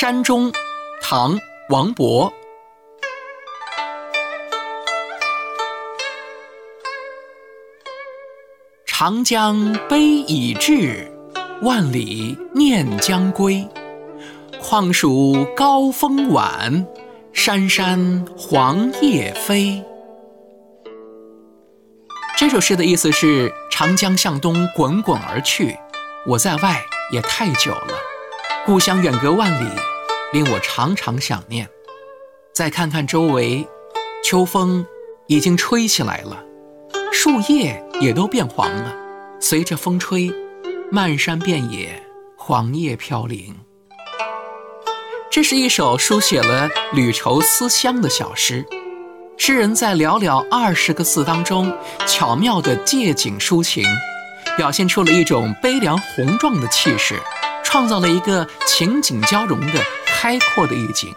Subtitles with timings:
[0.00, 0.52] 山中，
[1.02, 1.34] 唐·
[1.70, 2.32] 王勃。
[8.86, 11.10] 长江悲已滞，
[11.62, 13.66] 万里念将归。
[14.60, 16.86] 况属高风晚，
[17.32, 19.82] 山山黄叶飞。
[22.36, 25.76] 这首诗的意思是：长江向东滚滚而去，
[26.24, 26.80] 我在外
[27.10, 27.98] 也太久了，
[28.66, 29.68] 故乡远隔万里，
[30.32, 31.68] 令我常常想念。
[32.52, 33.66] 再看看周围，
[34.22, 34.84] 秋风
[35.26, 36.44] 已经吹起来了，
[37.12, 38.94] 树叶也都变黄了，
[39.40, 40.30] 随着风吹，
[40.90, 42.02] 漫山遍野，
[42.36, 43.54] 黄叶飘零。
[45.30, 48.66] 这是一首书写了旅愁思乡的小诗。
[49.38, 51.72] 诗人在寥寥二十个字当中，
[52.06, 53.84] 巧妙地借景抒情，
[54.56, 57.14] 表现出了一种悲凉宏壮的气势，
[57.70, 59.74] 创造了一个情景交融的
[60.06, 61.14] 开阔的意境。